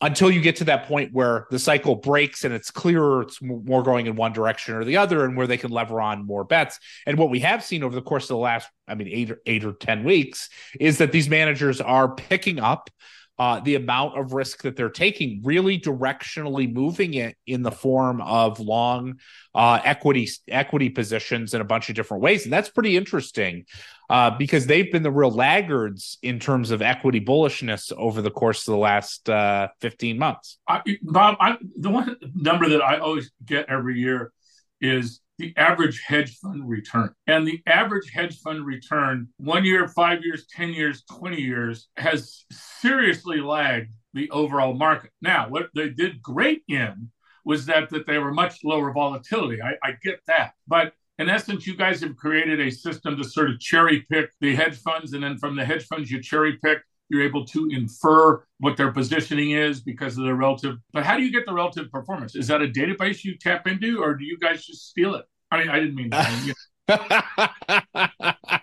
[0.00, 3.82] until you get to that point where the cycle breaks and it's clearer it's more
[3.82, 6.78] going in one direction or the other and where they can lever on more bets.
[7.06, 9.40] And what we have seen over the course of the last i mean eight or
[9.46, 12.90] eight or ten weeks is that these managers are picking up
[13.38, 18.20] uh, the amount of risk that they're taking, really directionally moving it in the form
[18.20, 19.14] of long
[19.54, 23.64] uh, equity equity positions in a bunch of different ways, and that's pretty interesting
[24.10, 28.66] uh, because they've been the real laggards in terms of equity bullishness over the course
[28.66, 30.58] of the last uh, fifteen months.
[30.66, 34.32] I, Bob, I, the one number that I always get every year
[34.80, 37.14] is the average hedge fund return.
[37.26, 42.44] And the average hedge fund return, one year, five years, 10 years, 20 years, has
[42.50, 45.10] seriously lagged the overall market.
[45.22, 47.10] Now, what they did great in
[47.44, 49.62] was that, that they were much lower volatility.
[49.62, 50.52] I, I get that.
[50.66, 54.54] But in essence, you guys have created a system to sort of cherry pick the
[54.54, 55.12] hedge funds.
[55.12, 58.92] And then from the hedge funds, you cherry pick you're able to infer what their
[58.92, 60.76] positioning is because of their relative.
[60.92, 62.34] But how do you get the relative performance?
[62.34, 65.24] Is that a database you tap into, or do you guys just steal it?
[65.50, 66.54] I mean, I didn't mean that.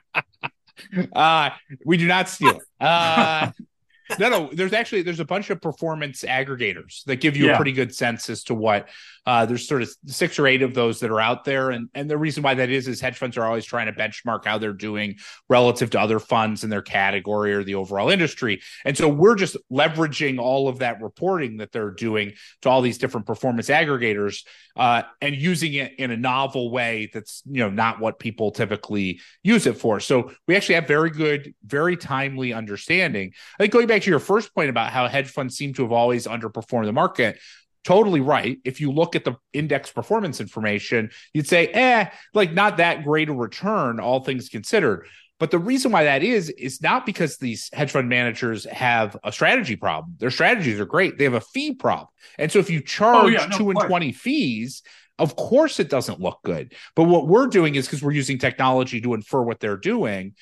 [1.15, 1.49] uh,
[1.85, 2.63] we do not steal it.
[2.79, 3.51] Uh,
[4.19, 4.49] no, no.
[4.51, 7.53] There's actually there's a bunch of performance aggregators that give you yeah.
[7.53, 8.89] a pretty good sense as to what
[9.25, 12.09] uh, there's sort of six or eight of those that are out there, and and
[12.09, 14.73] the reason why that is is hedge funds are always trying to benchmark how they're
[14.73, 15.15] doing
[15.49, 19.57] relative to other funds in their category or the overall industry, and so we're just
[19.71, 24.43] leveraging all of that reporting that they're doing to all these different performance aggregators
[24.75, 29.19] uh, and using it in a novel way that's you know not what people typically
[29.43, 29.99] use it for.
[29.99, 33.33] So we actually have very good, very timely understanding.
[33.57, 35.91] I think going back to your first point about how hedge funds seem to have
[35.91, 37.39] always underperformed the market
[37.85, 38.57] totally right.
[38.65, 43.29] If you look at the index performance information, you'd say, eh, like not that great
[43.29, 45.07] a return, all things considered.
[45.39, 49.31] But the reason why that is, is not because these hedge fund managers have a
[49.31, 50.15] strategy problem.
[50.17, 51.17] Their strategies are great.
[51.17, 52.07] They have a fee problem.
[52.39, 54.81] And so if you charge oh, yeah, no, two and 20 fees,
[55.19, 56.73] of course it doesn't look good.
[56.95, 60.35] But what we're doing is because we're using technology to infer what they're doing,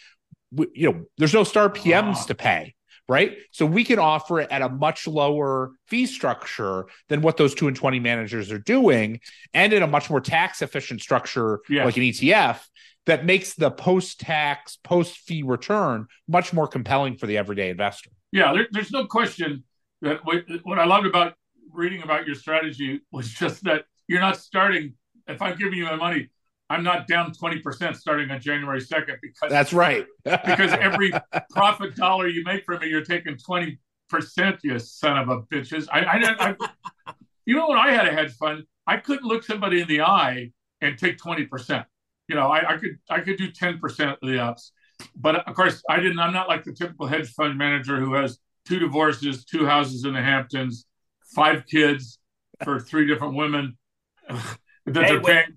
[0.51, 2.25] we, you know, there's no star PMs ah.
[2.27, 2.75] to pay
[3.07, 3.37] right?
[3.51, 7.67] So we can offer it at a much lower fee structure than what those two
[7.67, 9.19] and 20 managers are doing,
[9.53, 11.85] and in a much more tax efficient structure yes.
[11.85, 12.59] like an ETF
[13.05, 18.09] that makes the post tax, post fee return much more compelling for the everyday investor.
[18.31, 19.63] Yeah, there, there's no question
[20.01, 21.33] that what, what I loved about
[21.71, 24.93] reading about your strategy was just that you're not starting.
[25.27, 26.29] If I'm giving you my money,
[26.73, 30.07] I'm not down 20% starting on January 2nd because that's right.
[30.23, 31.11] because every
[31.51, 33.77] profit dollar you make from me, you're taking 20%,
[34.63, 35.87] you son of a bitches.
[35.91, 36.55] I, I,
[37.05, 37.13] I,
[37.45, 40.51] you know, when I had a hedge fund, I couldn't look somebody in the eye
[40.81, 41.85] and take 20%.
[42.27, 44.71] You know, I, I could, I could do 10% of the ups,
[45.15, 48.39] but of course I didn't, I'm not like the typical hedge fund manager who has
[48.65, 50.87] two divorces, two houses in the Hamptons,
[51.35, 52.17] five kids
[52.63, 53.77] for three different women
[54.27, 54.57] that
[54.87, 55.55] hey, they're paying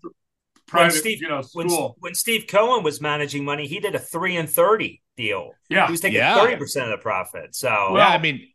[0.66, 1.96] private, Steve, you know, school.
[1.98, 5.52] When, when, Steve Cohen was managing money, he did a three and thirty deal.
[5.68, 6.58] Yeah, he was taking thirty yeah.
[6.58, 7.54] percent of the profit.
[7.54, 8.48] So well, yeah, I mean,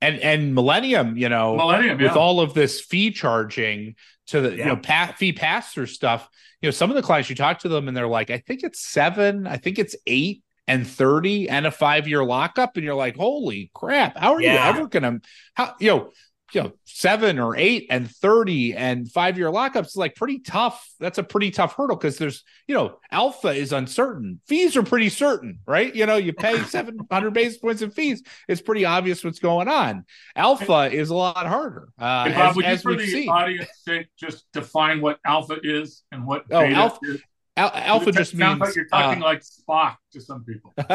[0.00, 2.18] and and Millennium, you know, Millennium with yeah.
[2.18, 3.94] all of this fee charging
[4.28, 4.56] to the yeah.
[4.56, 6.28] you know pat, fee pass through stuff.
[6.62, 8.62] You know, some of the clients you talk to them and they're like, I think
[8.62, 12.76] it's seven, I think it's eight and 30 and a five year lockup.
[12.76, 14.52] And you're like, holy crap, how are yeah.
[14.52, 15.20] you ever going to,
[15.54, 16.10] how, you know,
[16.52, 20.88] you know, seven or eight and 30 and five year lockups is like pretty tough.
[21.00, 24.40] That's a pretty tough hurdle because there's, you know, alpha is uncertain.
[24.46, 25.94] Fees are pretty certain, right?
[25.94, 28.22] You know, you pay 700 basis points in fees.
[28.48, 30.04] It's pretty obvious what's going on.
[30.36, 31.88] Alpha is a lot harder.
[31.98, 33.28] Uh, Bob, as, would you, for the seen.
[33.28, 37.20] audience, say, just define what alpha is and what oh, alpha, is?
[37.56, 40.74] Al- alpha just means like you're talking uh, like Spock to some people.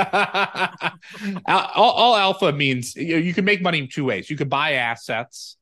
[1.47, 4.29] all, all, alpha means you, know, you, can make money in two ways.
[4.29, 5.57] You can buy assets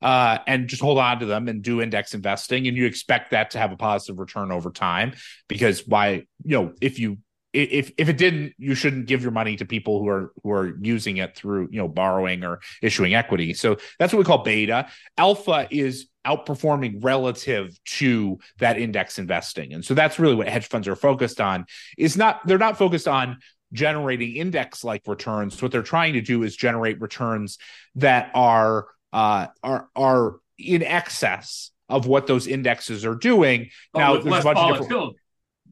[0.00, 3.50] uh, and just hold on to them and do index investing, and you expect that
[3.50, 5.14] to have a positive return over time.
[5.48, 7.18] Because why, you know, if you
[7.54, 10.76] if if it didn't, you shouldn't give your money to people who are who are
[10.80, 13.54] using it through you know borrowing or issuing equity.
[13.54, 14.88] So that's what we call beta.
[15.16, 20.88] Alpha is outperforming relative to that index investing, and so that's really what hedge funds
[20.88, 21.66] are focused on.
[21.96, 23.38] Is not they're not focused on
[23.72, 25.60] generating index like returns.
[25.62, 27.58] What they're trying to do is generate returns
[27.94, 33.70] that are uh, are are in excess of what those indexes are doing.
[33.94, 35.16] Oh, now there's a bunch of different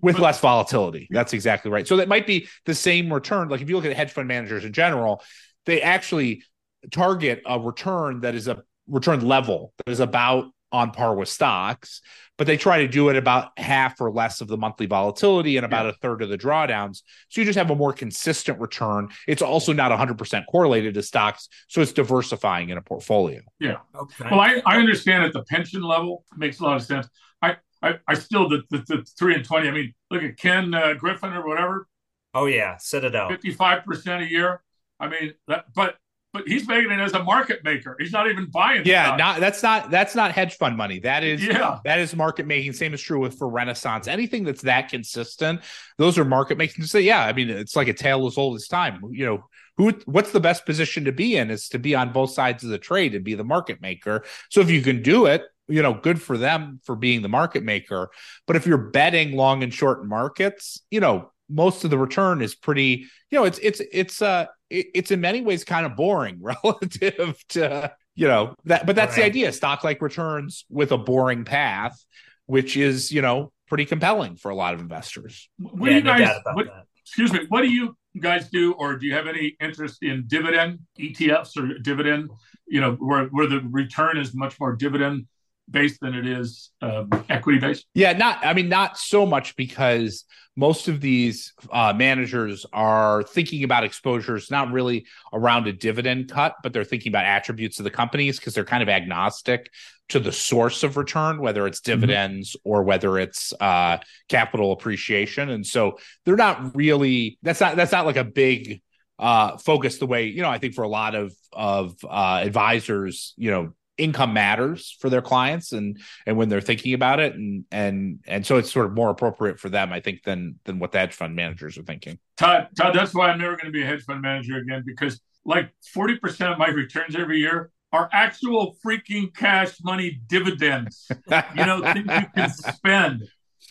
[0.03, 1.07] with less volatility.
[1.11, 1.87] That's exactly right.
[1.87, 3.49] So that might be the same return.
[3.49, 5.23] Like if you look at hedge fund managers in general,
[5.65, 6.43] they actually
[6.91, 12.01] target a return that is a return level that is about on par with stocks,
[12.39, 15.67] but they try to do it about half or less of the monthly volatility and
[15.67, 15.91] about yeah.
[15.91, 17.03] a third of the drawdowns.
[17.29, 19.11] So you just have a more consistent return.
[19.29, 23.43] It's also not 100% correlated to stocks, so it's diversifying in a portfolio.
[23.61, 23.77] Yeah.
[23.95, 24.25] Okay.
[24.31, 27.07] Well, I, I understand at the pension level, makes a lot of sense.
[27.43, 29.69] I, I, I still the, the, the three and twenty.
[29.69, 31.89] I mean, look at Ken uh, Griffin or whatever.
[32.35, 33.29] Oh yeah, Citadel.
[33.29, 34.63] Fifty five percent a year.
[35.01, 35.97] I mean, that, but
[36.33, 37.97] but he's making it as a market maker.
[37.99, 38.83] He's not even buying.
[38.87, 41.01] Yeah, not that's not that's not hedge fund money.
[41.01, 41.81] That is yeah.
[41.85, 42.73] that is market making.
[42.73, 44.09] Same is true with for Renaissance.
[44.09, 45.61] Anything that's that consistent,
[45.99, 46.85] those are market making.
[46.85, 49.03] So yeah, I mean, it's like a tale as old as time.
[49.11, 49.45] You know,
[49.77, 52.71] who what's the best position to be in is to be on both sides of
[52.71, 54.25] the trade and be the market maker.
[54.51, 57.63] So if you can do it, you know, good for them for being the market
[57.63, 58.11] maker.
[58.47, 62.55] But if you're betting long and short markets, you know, most of the return is
[62.55, 67.37] pretty, you know, it's it's it's uh it's in many ways kind of boring relative
[67.51, 69.23] to you know that but that's right.
[69.23, 71.99] the idea stock like returns with a boring path
[72.47, 76.19] which is you know pretty compelling for a lot of investors what yeah, do you
[76.19, 80.03] guys what, excuse me what do you guys do or do you have any interest
[80.03, 82.31] in dividend etfs or dividend
[82.67, 85.27] you know where, where the return is much more dividend
[85.71, 87.87] based than it is um, equity based?
[87.95, 88.45] Yeah, not.
[88.45, 90.25] I mean, not so much because
[90.57, 96.57] most of these uh, managers are thinking about exposures not really around a dividend cut,
[96.63, 99.71] but they're thinking about attributes of the companies because they're kind of agnostic
[100.11, 102.01] to the source of return, whether it's mm-hmm.
[102.01, 102.71] dividends mm-hmm.
[102.71, 103.99] or whether it's uh,
[104.29, 107.39] capital appreciation, and so they're not really.
[107.43, 107.77] That's not.
[107.77, 108.83] That's not like a big
[109.19, 113.35] uh focus the way you know i think for a lot of of uh advisors
[113.37, 117.35] you know income matters for their clients and and when they're thinking about it.
[117.35, 120.79] And and and so it's sort of more appropriate for them i think than than
[120.79, 122.19] what the hedge fund managers are thinking.
[122.37, 125.21] Todd todd that's why i'm never going to be a hedge fund manager again because
[125.45, 131.11] like 40% of my returns every year are actual freaking cash money dividends.
[131.57, 133.29] You know things you can spend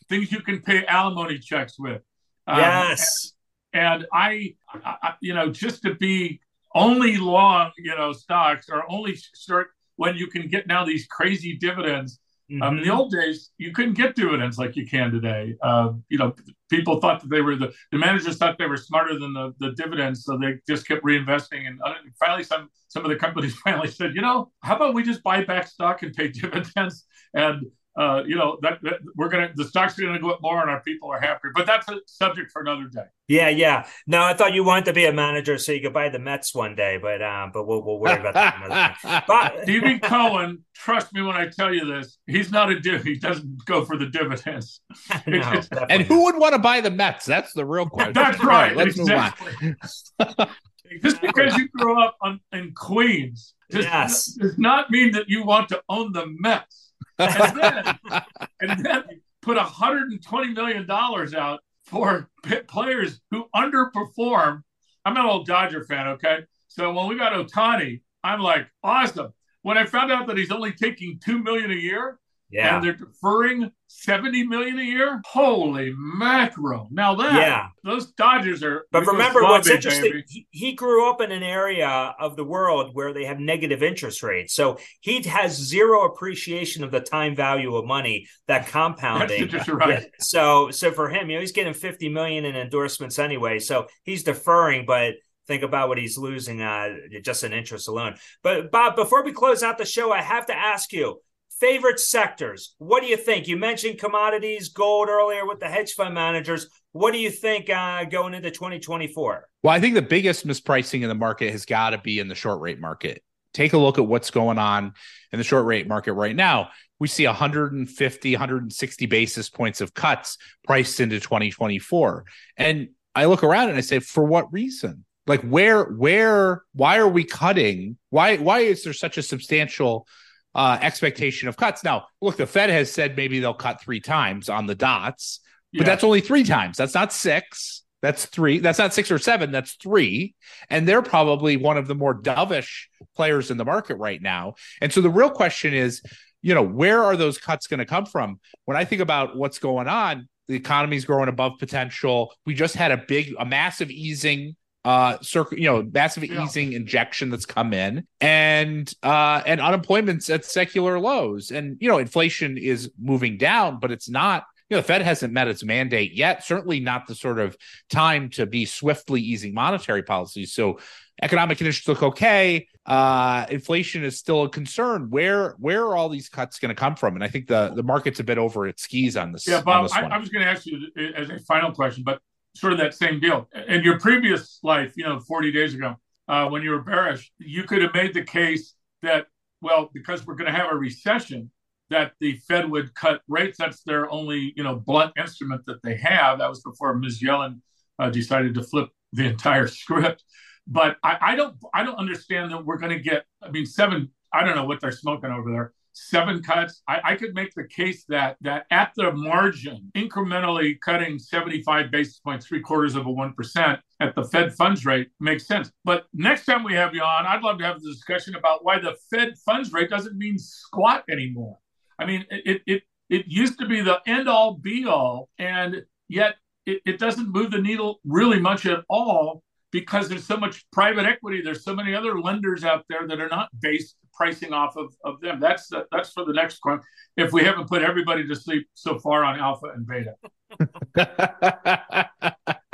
[0.10, 2.02] things you can pay alimony checks with.
[2.48, 3.34] Um, yes.
[3.74, 6.42] and, and I, I you know just to be
[6.74, 11.56] only long you know stocks or only start when you can get now these crazy
[11.56, 12.20] dividends.
[12.52, 12.64] Mm-hmm.
[12.64, 12.98] Um, in the mm-hmm.
[12.98, 15.56] old days, you couldn't get dividends like you can today.
[15.62, 16.34] Uh, you know,
[16.72, 19.74] people thought that they were the, the managers thought they were smarter than the, the
[19.74, 21.68] dividends, so they just kept reinvesting.
[21.68, 25.04] And uh, finally, some some of the companies finally said, you know, how about we
[25.04, 27.06] just buy back stock and pay dividends?
[27.36, 30.62] And uh, you know that, that, we're gonna the stocks are gonna go up more
[30.62, 31.52] and our people are happier.
[31.54, 33.04] But that's a subject for another day.
[33.28, 33.86] Yeah, yeah.
[34.08, 36.56] No, I thought you wanted to be a manager so you could buy the Mets
[36.56, 41.14] one day, but um, but we'll, we'll worry about that another But Stevie Cohen, trust
[41.14, 43.04] me when I tell you this, he's not a div.
[43.04, 44.80] He doesn't go for the dividends.
[45.28, 47.26] no, and who would want to buy the Mets?
[47.26, 48.14] That's the real question.
[48.14, 48.76] That's right.
[48.76, 49.52] let's exactly.
[49.62, 49.76] move
[50.20, 50.50] on.
[51.02, 54.26] Just because you grew up on, in Queens does, yes.
[54.34, 56.91] does not mean that you want to own the Mets
[57.22, 58.24] and then,
[58.62, 59.04] and then
[59.42, 62.30] put 120 million dollars out for
[62.68, 64.62] players who underperform.
[65.04, 66.40] I'm an old Dodger fan, okay?
[66.68, 69.34] So when we got Ohtani, I'm like, awesome.
[69.64, 72.20] When I found out that he's only taking two million a year,
[72.52, 72.76] Yeah.
[72.76, 75.22] and they're deferring 70 million a year.
[75.26, 76.88] Holy macro.
[76.92, 77.68] Now that Yeah.
[77.84, 82.36] those Dodgers are But remember, what's interesting, he, he grew up in an area of
[82.36, 84.54] the world where they have negative interest rates.
[84.54, 89.48] So he has zero appreciation of the time value of money, that compounding.
[89.48, 89.90] That's right.
[89.90, 90.06] Yeah.
[90.20, 93.60] So, so for him, you know, he's getting 50 million in endorsements anyway.
[93.60, 95.16] So he's deferring, but
[95.48, 98.16] think about what he's losing uh, just in interest alone.
[98.44, 101.20] But Bob, before we close out the show, I have to ask you
[101.62, 102.74] favorite sectors.
[102.80, 103.48] What do you think?
[103.48, 106.68] You mentioned commodities, gold earlier with the hedge fund managers.
[106.92, 109.48] What do you think uh, going into 2024?
[109.64, 112.36] Well, I think the biggest mispricing in the market has got to be in the
[112.36, 113.24] short rate market.
[113.54, 114.94] Take a look at what's going on
[115.32, 116.70] in the short rate market right now.
[117.00, 122.26] We see 150, 160 basis points of cuts priced into 2024.
[122.58, 125.06] And I look around and I say, for what reason?
[125.28, 127.98] Like where, where, why are we cutting?
[128.10, 130.08] Why, why is there such a substantial
[130.56, 131.84] uh, expectation of cuts?
[131.84, 135.40] Now, look, the Fed has said maybe they'll cut three times on the dots,
[135.74, 136.78] but that's only three times.
[136.78, 137.84] That's not six.
[138.02, 138.60] That's three.
[138.60, 139.52] That's not six or seven.
[139.52, 140.34] That's three.
[140.70, 142.86] And they're probably one of the more dovish
[143.16, 144.56] players in the market right now.
[144.82, 146.02] And so the real question is,
[146.42, 148.40] you know, where are those cuts going to come from?
[148.66, 152.34] When I think about what's going on, the economy's growing above potential.
[152.46, 156.44] We just had a big, a massive easing uh circle you know massive Yeah.
[156.44, 161.52] easing injection that's come in and uh and unemployment's at secular lows.
[161.52, 165.34] And you know inflation is moving down but it's not you know the fed hasn't
[165.34, 167.56] met its mandate yet certainly not the sort of
[167.90, 170.54] time to be swiftly easing monetary policies.
[170.54, 170.80] So
[171.22, 172.68] economic conditions look okay.
[172.84, 175.12] Uh inflation is still a concern.
[175.12, 177.14] Where where are all these cuts going to come from?
[177.14, 179.92] And i think the the market's a bit over its skis on this Yeah, Bob,
[179.94, 180.02] I.
[180.02, 182.20] I was going to ask you as a final question, but
[182.56, 183.48] sort of that same deal.
[183.68, 185.96] In your previous life, you know, 40 days ago,
[186.28, 189.28] uh, when you were bearish, you could have made the case that,
[189.62, 191.52] well, because we're going to have a recession,
[191.90, 193.58] that the Fed would cut rates.
[193.58, 196.40] That's their only, you know, blunt instrument that they have.
[196.40, 197.22] That was before Ms.
[197.22, 197.60] Yellen
[198.00, 200.24] uh, decided to flip the entire script.
[200.66, 203.26] But I, I don't, I don't understand that we're going to get.
[203.44, 204.10] I mean, seven.
[204.34, 205.74] I don't know what they're smoking over there
[206.10, 206.82] seven cuts.
[206.88, 212.20] I, I, could make the case that that at the margin, incrementally cutting 75 basis
[212.20, 215.72] points, three quarters of a one percent at the Fed funds rate makes sense.
[215.84, 218.80] But next time we have you on, I'd love to have a discussion about why
[218.80, 221.58] the Fed funds rate doesn't mean squat anymore.
[222.00, 226.36] I mean, it it it used to be the end all be all, and yet
[226.66, 231.06] it, it doesn't move the needle really much at all because there's so much private
[231.06, 231.42] equity.
[231.42, 235.20] There's so many other lenders out there that are not based pricing off of, of
[235.22, 235.40] them.
[235.40, 236.82] That's uh, that's for the next one.
[237.18, 240.16] If we haven't put everybody to sleep so far on alpha and beta.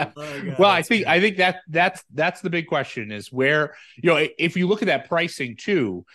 [0.59, 4.27] well, I think I think that that's that's the big question is where you know
[4.37, 6.05] if you look at that pricing too,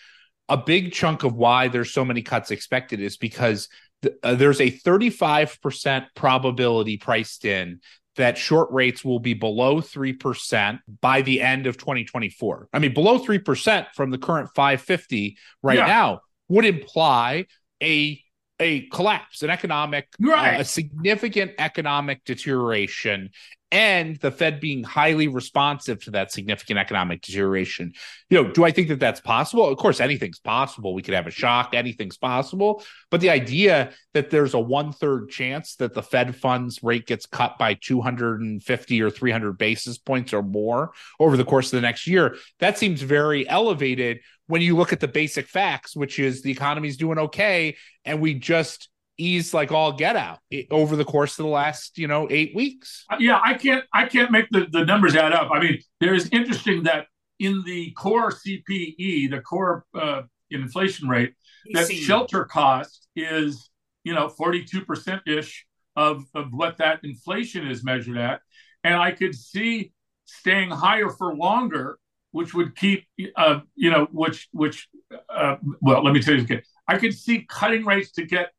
[0.49, 3.69] a big chunk of why there's so many cuts expected is because
[4.03, 7.81] th- uh, there's a 35% probability priced in
[8.17, 12.69] that short rates will be below 3% by the end of 2024.
[12.73, 15.87] I mean, below 3% from the current 550 right Yeah.
[15.87, 17.47] now would imply
[17.83, 18.23] a
[18.61, 20.59] a collapse, an economic, Right.
[20.59, 23.31] uh, a significant economic deterioration,
[23.73, 27.95] and the Fed being highly responsive to that significant economic deterioration.
[28.29, 29.67] You know, do I think that that's possible?
[29.67, 30.93] Of course, anything's possible.
[30.93, 32.85] We could have a shock, anything's possible.
[33.11, 37.25] But the idea that there's a one third chance that the Fed funds rate gets
[37.25, 42.07] cut by 250 or 300 basis points or more over the course of the next
[42.07, 46.51] year, that seems very elevated when you look at the basic facts, which is the
[46.51, 48.91] economy's doing okay, and we just
[49.23, 50.39] ease like all get out
[50.71, 53.05] over the course of the last, you know, eight weeks.
[53.19, 55.51] Yeah, I can't I can't make the, the numbers add up.
[55.53, 57.07] I mean, there is interesting that
[57.39, 61.35] in the core CPE, the core uh, inflation rate,
[61.73, 61.97] that EC.
[61.97, 63.71] shelter cost is
[64.05, 65.67] you know 42% ish
[65.97, 68.41] of, of what that inflation is measured at
[68.85, 69.93] and i could see
[70.25, 71.99] staying higher for longer
[72.31, 73.05] which would keep
[73.37, 74.89] uh, you know which which
[75.29, 78.51] uh, well let me tell you again i could see cutting rates to get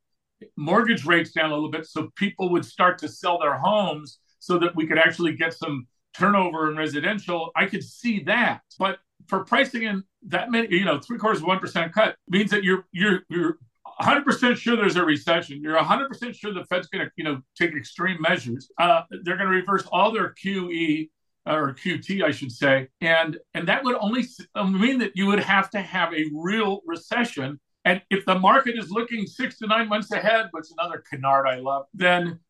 [0.56, 4.58] mortgage rates down a little bit so people would start to sell their homes so
[4.58, 9.44] that we could actually get some turnover in residential i could see that but for
[9.44, 12.86] pricing in that many, you know, three quarters of one percent cut means that you're
[12.92, 13.58] you're you're
[13.98, 15.62] 100 percent sure there's a recession.
[15.62, 18.70] You're 100 percent sure the Fed's going to, you know, take extreme measures.
[18.78, 21.10] Uh, they're going to reverse all their QE
[21.46, 24.24] or QT, I should say, and and that would only
[24.56, 27.60] mean that you would have to have a real recession.
[27.84, 31.46] And if the market is looking six to nine months ahead, which is another canard
[31.46, 32.40] I love, then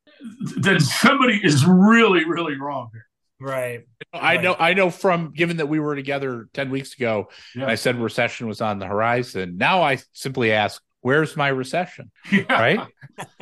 [0.59, 3.07] then somebody is really really wrong here.
[3.41, 3.85] Right.
[4.13, 7.67] I know, I know from given that we were together 10 weeks ago Yeah.
[7.67, 9.57] I said recession was on the horizon.
[9.59, 12.11] Now I simply ask, where's my recession?
[12.31, 12.45] Yeah.
[12.49, 12.81] Right?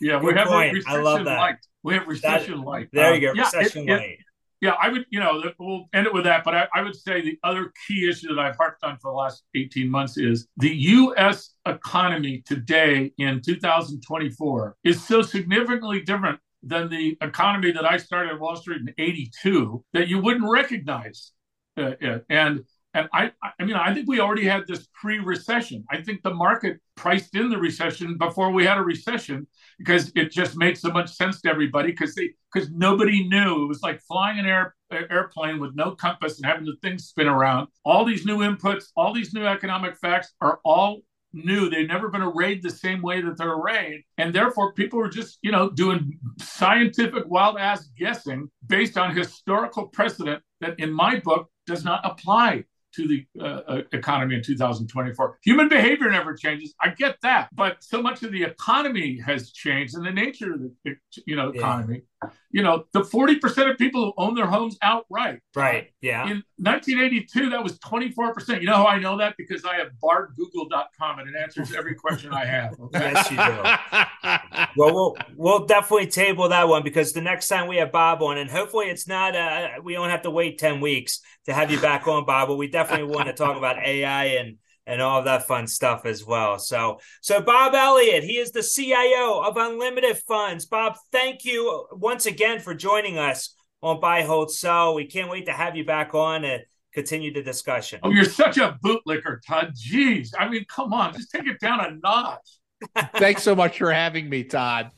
[0.00, 0.76] yeah, we Good have point.
[0.86, 1.38] I love that.
[1.38, 1.56] light.
[1.82, 2.88] We have recession light.
[2.92, 4.18] There Um, you go, yeah, recession it- light.
[4.60, 6.44] Yeah, I would, you know, we'll end it with that.
[6.44, 9.16] But I, I would say the other key issue that I've harped on for the
[9.16, 11.54] last 18 months is the U.S.
[11.66, 18.40] economy today in 2024 is so significantly different than the economy that I started at
[18.40, 21.32] Wall Street in 82 that you wouldn't recognize
[21.78, 22.26] uh, it.
[22.28, 25.84] And and I, I mean, I think we already had this pre-recession.
[25.90, 29.46] I think the market priced in the recession before we had a recession
[29.78, 33.68] because it just made so much sense to everybody because they because nobody knew it
[33.68, 37.68] was like flying an air, airplane with no compass and having the thing spin around.
[37.84, 41.70] All these new inputs, all these new economic facts are all new.
[41.70, 45.38] They've never been arrayed the same way that they're arrayed, and therefore people were just
[45.42, 51.48] you know doing scientific wild ass guessing based on historical precedent that, in my book,
[51.66, 52.64] does not apply
[52.94, 55.38] to the uh, uh, economy in 2024.
[55.44, 56.74] Human behavior never changes.
[56.80, 60.60] I get that, but so much of the economy has changed, and the nature of
[60.84, 62.02] the you know economy.
[62.50, 65.40] You know, the 40% of people who own their homes outright.
[65.54, 65.92] Right.
[66.00, 66.24] Yeah.
[66.24, 68.60] In 1982, that was 24%.
[68.60, 69.36] You know how I know that?
[69.38, 72.78] Because I have bardgoogle.com and it answers every question I have.
[72.78, 73.12] Okay?
[73.12, 74.70] Yes, you do.
[74.76, 78.38] Well, we'll we'll definitely table that one because the next time we have Bob on,
[78.38, 81.80] and hopefully it's not uh we don't have to wait ten weeks to have you
[81.80, 82.48] back on, Bob.
[82.48, 84.56] But we definitely want to talk about AI and
[84.86, 86.58] and all of that fun stuff as well.
[86.58, 90.66] So so Bob Elliott, he is the CIO of Unlimited Funds.
[90.66, 94.94] Bob, thank you once again for joining us on Buy Hold Sell.
[94.94, 96.62] We can't wait to have you back on and
[96.92, 98.00] continue the discussion.
[98.02, 99.74] Oh, you're such a bootlicker, Todd.
[99.74, 100.30] Jeez.
[100.38, 102.58] I mean, come on, just take it down a notch.
[103.14, 104.90] Thanks so much for having me, Todd.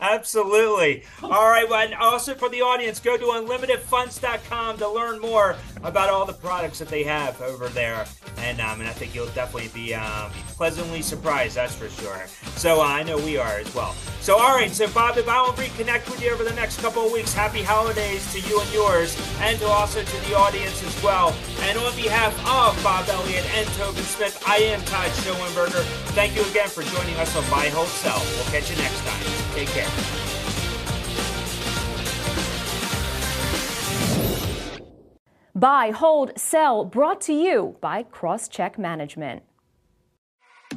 [0.00, 1.04] Absolutely.
[1.22, 1.68] All right.
[1.68, 6.34] Well, and also for the audience, go to unlimitedfunds.com to learn more about all the
[6.34, 8.04] products that they have over there.
[8.38, 12.26] And, um, and I think you'll definitely be um, pleasantly surprised, that's for sure.
[12.56, 13.94] So uh, I know we are as well.
[14.20, 14.70] So, all right.
[14.70, 17.62] So, Bob, if I will reconnect with you over the next couple of weeks, happy
[17.62, 21.34] holidays to you and yours, and to also to the audience as well.
[21.62, 25.82] And on behalf of Bob Elliott and Tobin Smith, I am Todd Schoenberger.
[26.12, 28.20] Thank you again for joining us on Buy Hold, Sell.
[28.34, 29.45] We'll catch you next time.
[29.56, 29.88] Take care.
[35.54, 39.44] Buy, hold, sell, brought to you by Crosscheck Management.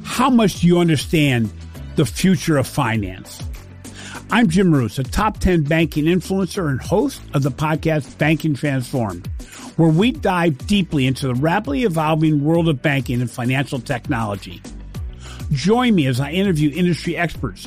[0.02, 1.52] How much do you understand
[1.96, 3.42] the future of finance?
[4.30, 9.26] I'm Jim Roos, a top 10 banking influencer and host of the podcast Banking Transformed,
[9.76, 14.62] where we dive deeply into the rapidly evolving world of banking and financial technology.
[15.52, 17.66] Join me as I interview industry experts,